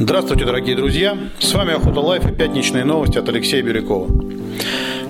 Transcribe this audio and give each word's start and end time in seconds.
Здравствуйте, 0.00 0.44
дорогие 0.44 0.76
друзья! 0.76 1.18
С 1.40 1.52
вами 1.52 1.74
Охота 1.74 1.98
Лайф 1.98 2.24
и 2.24 2.32
пятничные 2.32 2.84
новости 2.84 3.18
от 3.18 3.28
Алексея 3.28 3.64
Бирюкова. 3.64 4.08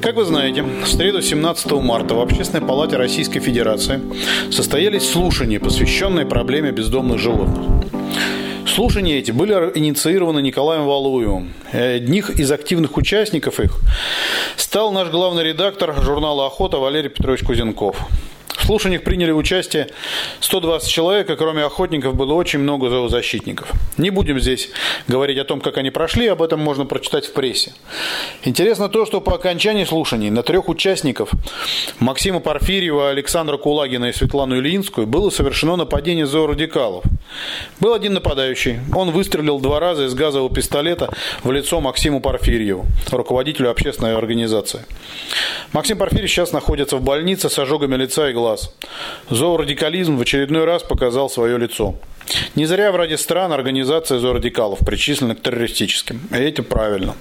Как 0.00 0.16
вы 0.16 0.24
знаете, 0.24 0.62
в 0.62 0.86
среду 0.86 1.20
17 1.20 1.72
марта 1.72 2.14
в 2.14 2.20
Общественной 2.20 2.66
палате 2.66 2.96
Российской 2.96 3.40
Федерации 3.40 4.00
состоялись 4.50 5.06
слушания, 5.06 5.60
посвященные 5.60 6.24
проблеме 6.24 6.70
бездомных 6.70 7.18
животных. 7.18 7.84
Слушания 8.66 9.18
эти 9.18 9.30
были 9.30 9.52
инициированы 9.74 10.40
Николаем 10.40 10.86
Валуевым. 10.86 11.52
Одним 11.70 12.30
из 12.40 12.50
активных 12.50 12.96
участников 12.96 13.60
их 13.60 13.80
стал 14.56 14.90
наш 14.92 15.10
главный 15.10 15.44
редактор 15.44 15.94
журнала 16.02 16.46
«Охота» 16.46 16.78
Валерий 16.78 17.10
Петрович 17.10 17.42
Кузенков. 17.42 18.01
В 18.01 18.08
слушаниях 18.68 19.02
приняли 19.02 19.32
участие 19.32 19.88
120 20.40 20.90
человек, 20.90 21.30
и 21.30 21.36
кроме 21.36 21.62
охотников 21.64 22.14
было 22.14 22.34
очень 22.34 22.58
много 22.58 22.90
зоозащитников. 22.90 23.72
Не 23.96 24.10
будем 24.10 24.38
здесь 24.38 24.68
говорить 25.06 25.38
о 25.38 25.44
том, 25.44 25.62
как 25.62 25.78
они 25.78 25.90
прошли, 25.90 26.26
об 26.26 26.42
этом 26.42 26.60
можно 26.60 26.84
прочитать 26.84 27.24
в 27.24 27.32
прессе. 27.32 27.72
Интересно 28.44 28.90
то, 28.90 29.06
что 29.06 29.22
по 29.22 29.34
окончании 29.36 29.84
слушаний 29.84 30.28
на 30.28 30.42
трех 30.42 30.68
участников 30.68 31.30
Максима 31.98 32.40
Порфирьева, 32.40 33.08
Александра 33.08 33.56
Кулагина 33.56 34.10
и 34.10 34.12
Светлану 34.12 34.58
Ильинскую 34.58 35.06
было 35.06 35.30
совершено 35.30 35.76
нападение 35.76 36.26
зоорадикалов. 36.26 37.04
Был 37.80 37.94
один 37.94 38.12
нападающий. 38.12 38.80
Он 38.94 39.12
выстрелил 39.12 39.60
два 39.60 39.80
раза 39.80 40.04
из 40.04 40.12
газового 40.12 40.54
пистолета 40.54 41.08
в 41.42 41.50
лицо 41.52 41.80
Максиму 41.80 42.20
Порфирьеву, 42.20 42.84
руководителю 43.12 43.70
общественной 43.70 44.14
организации. 44.14 44.84
Максим 45.72 45.96
Порфирьев 45.96 46.30
сейчас 46.30 46.52
находится 46.52 46.98
в 46.98 47.02
больнице 47.02 47.48
с 47.48 47.58
ожогами 47.58 47.96
лица 47.96 48.28
и 48.28 48.34
глаз 48.34 48.57
глаз. 48.58 48.70
Зоорадикализм 49.30 50.16
в 50.16 50.20
очередной 50.20 50.64
раз 50.64 50.82
показал 50.82 51.30
свое 51.30 51.58
лицо. 51.58 51.94
Не 52.54 52.66
зря 52.66 52.92
в 52.92 52.96
ради 52.96 53.14
стран 53.14 53.52
организация 53.52 54.18
зоорадикалов 54.18 54.80
причислена 54.80 55.34
к 55.34 55.42
террористическим. 55.42 56.20
И 56.30 56.36
это 56.36 56.62
правильно. 56.62 57.14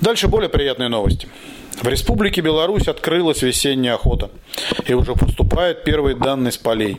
Дальше 0.00 0.28
более 0.28 0.48
приятные 0.48 0.88
новости. 0.88 1.28
В 1.82 1.88
Республике 1.88 2.40
Беларусь 2.40 2.88
открылась 2.88 3.42
весенняя 3.42 3.94
охота, 3.94 4.30
и 4.86 4.94
уже 4.94 5.12
поступают 5.12 5.84
первые 5.84 6.16
данные 6.16 6.50
с 6.50 6.56
полей. 6.56 6.96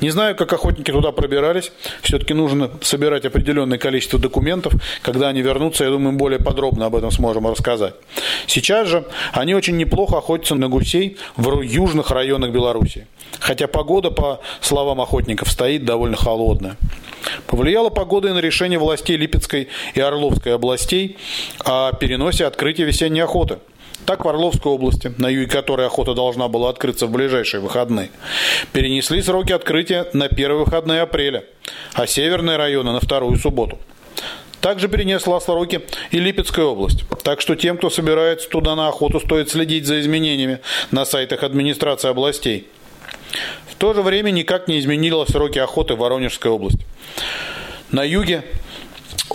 Не 0.00 0.10
знаю, 0.10 0.36
как 0.36 0.52
охотники 0.52 0.90
туда 0.90 1.10
пробирались, 1.10 1.72
все-таки 2.02 2.34
нужно 2.34 2.70
собирать 2.82 3.24
определенное 3.24 3.78
количество 3.78 4.18
документов. 4.18 4.74
Когда 5.00 5.28
они 5.28 5.40
вернутся, 5.40 5.84
я 5.84 5.90
думаю, 5.90 6.16
более 6.16 6.38
подробно 6.38 6.86
об 6.86 6.96
этом 6.96 7.10
сможем 7.10 7.46
рассказать. 7.46 7.94
Сейчас 8.46 8.88
же 8.88 9.06
они 9.32 9.54
очень 9.54 9.78
неплохо 9.78 10.18
охотятся 10.18 10.54
на 10.54 10.68
гусей 10.68 11.16
в 11.36 11.62
южных 11.62 12.10
районах 12.10 12.50
Беларуси. 12.50 13.06
Хотя 13.38 13.68
погода, 13.68 14.10
по 14.10 14.40
словам 14.60 15.00
охотников, 15.00 15.50
стоит 15.50 15.86
довольно 15.86 16.16
холодная. 16.16 16.76
Повлияла 17.46 17.88
погода 17.88 18.28
и 18.28 18.32
на 18.32 18.38
решение 18.38 18.78
властей 18.78 19.16
Липецкой 19.16 19.68
и 19.94 20.00
Орловской 20.00 20.54
областей 20.54 21.16
о 21.64 21.92
переносе 21.92 22.44
открытия 22.44 22.84
весенней 22.84 23.22
охоты– 23.22 23.58
так 24.06 24.24
в 24.24 24.28
Орловской 24.28 24.72
области, 24.72 25.12
на 25.18 25.28
юге 25.28 25.46
которой 25.46 25.86
охота 25.86 26.14
должна 26.14 26.48
была 26.48 26.70
открыться 26.70 27.06
в 27.06 27.10
ближайшие 27.10 27.60
выходные, 27.60 28.10
перенесли 28.72 29.22
сроки 29.22 29.52
открытия 29.52 30.06
на 30.12 30.28
первые 30.28 30.64
выходные 30.64 31.02
апреля, 31.02 31.44
а 31.94 32.06
северные 32.06 32.56
районы 32.56 32.92
на 32.92 33.00
вторую 33.00 33.36
субботу. 33.36 33.78
Также 34.60 34.88
перенесла 34.88 35.40
сроки 35.40 35.80
и 36.10 36.18
Липецкая 36.18 36.66
область. 36.66 37.04
Так 37.22 37.40
что 37.40 37.56
тем, 37.56 37.78
кто 37.78 37.88
собирается 37.88 38.48
туда 38.48 38.74
на 38.74 38.88
охоту, 38.88 39.18
стоит 39.18 39.50
следить 39.50 39.86
за 39.86 40.00
изменениями 40.00 40.60
на 40.90 41.04
сайтах 41.04 41.42
администрации 41.42 42.10
областей. 42.10 42.68
В 43.68 43.74
то 43.76 43.94
же 43.94 44.02
время 44.02 44.30
никак 44.30 44.68
не 44.68 44.78
изменила 44.78 45.24
сроки 45.24 45.58
охоты 45.58 45.94
в 45.94 45.98
Воронежской 45.98 46.50
области. 46.50 46.84
На 47.90 48.04
юге 48.04 48.44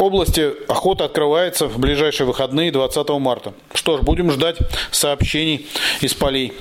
области 0.02 0.54
охота 0.68 1.06
открывается 1.06 1.68
в 1.68 1.80
ближайшие 1.80 2.28
выходные 2.28 2.72
20 2.72 3.10
марта. 3.20 3.54
Что 3.74 3.98
ж, 3.98 4.02
будем 4.02 4.32
ждать 4.32 4.58
сообщений 4.92 5.68
из 6.02 6.14
полей. 6.14 6.54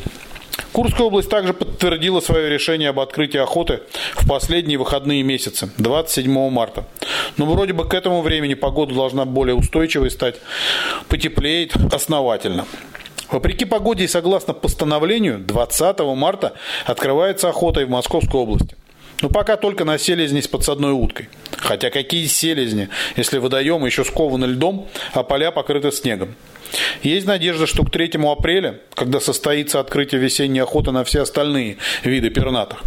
Курская 0.72 1.06
область 1.06 1.30
также 1.30 1.52
подтвердила 1.52 2.20
свое 2.20 2.48
решение 2.48 2.88
об 2.90 3.00
открытии 3.00 3.38
охоты 3.38 3.80
в 4.14 4.28
последние 4.28 4.78
выходные 4.78 5.22
месяцы, 5.22 5.70
27 5.78 6.50
марта. 6.50 6.84
Но 7.36 7.46
вроде 7.46 7.72
бы 7.72 7.88
к 7.88 7.94
этому 7.94 8.22
времени 8.22 8.54
погода 8.54 8.94
должна 8.94 9.24
более 9.24 9.54
устойчивой 9.54 10.10
стать, 10.10 10.36
потеплеет 11.08 11.74
основательно. 11.92 12.66
Вопреки 13.30 13.64
погоде 13.64 14.04
и 14.04 14.08
согласно 14.08 14.52
постановлению, 14.52 15.38
20 15.38 16.00
марта 16.16 16.52
открывается 16.86 17.48
охота 17.48 17.80
и 17.80 17.84
в 17.84 17.90
Московской 17.90 18.40
области. 18.40 18.76
Но 19.22 19.28
пока 19.28 19.56
только 19.56 19.84
на 19.84 19.98
селезни 19.98 20.40
с 20.40 20.48
подсадной 20.48 20.92
уткой. 20.92 21.28
Хотя 21.64 21.88
какие 21.88 22.26
селезни, 22.26 22.90
если 23.16 23.38
водоемы 23.38 23.88
еще 23.88 24.04
скованы 24.04 24.44
льдом, 24.44 24.86
а 25.14 25.22
поля 25.22 25.50
покрыты 25.50 25.90
снегом. 25.92 26.34
Есть 27.02 27.26
надежда, 27.26 27.66
что 27.66 27.84
к 27.84 27.90
3 27.90 28.12
апреля, 28.24 28.80
когда 28.94 29.18
состоится 29.18 29.80
открытие 29.80 30.20
весенней 30.20 30.62
охоты 30.62 30.90
на 30.90 31.04
все 31.04 31.22
остальные 31.22 31.78
виды 32.02 32.28
пернатых, 32.28 32.82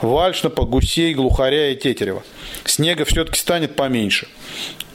вальдшнепа, 0.00 0.64
гусей, 0.64 1.14
глухаря 1.14 1.70
и 1.70 1.76
тетерева, 1.76 2.24
снега 2.64 3.04
все-таки 3.04 3.38
станет 3.38 3.76
поменьше. 3.76 4.26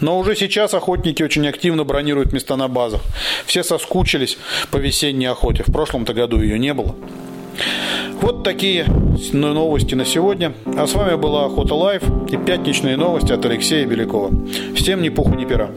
Но 0.02 0.20
уже 0.20 0.36
сейчас 0.36 0.74
охотники 0.74 1.24
очень 1.24 1.48
активно 1.48 1.84
бронируют 1.86 2.34
места 2.34 2.58
на 2.58 2.68
базах. 2.68 3.02
Все 3.46 3.64
соскучились 3.64 4.38
по 4.72 4.78
весенней 4.78 5.28
охоте. 5.28 5.64
В 5.64 5.72
прошлом-то 5.72 6.14
году 6.14 6.42
ее 6.42 6.60
не 6.60 6.74
было. 6.74 6.96
Вот 8.22 8.44
такие 8.44 8.86
новости 9.32 9.96
на 9.96 10.06
сегодня. 10.06 10.54
А 10.78 10.86
с 10.86 10.94
вами 10.94 11.16
была 11.16 11.46
Охота 11.46 11.74
Лайф 11.74 12.04
и 12.30 12.38
пятничные 12.38 12.96
новости 12.96 13.34
от 13.34 13.46
Алексея 13.46 13.86
Белякова. 13.86 14.32
Всем 14.76 15.02
ни 15.02 15.10
пуху, 15.10 15.36
ни 15.36 15.46
пера. 15.46 15.72